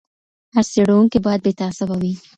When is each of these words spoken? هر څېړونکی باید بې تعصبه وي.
هر 0.53 0.65
څېړونکی 0.71 1.19
باید 1.25 1.41
بې 1.45 1.51
تعصبه 1.61 1.95
وي. 2.01 2.13